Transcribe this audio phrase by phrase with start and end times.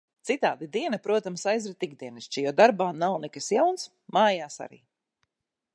[0.27, 3.87] Citādi diena, protams, aizrit ikdienišķi, jo darbā nav nekas jauns,
[4.19, 4.83] mājās arī.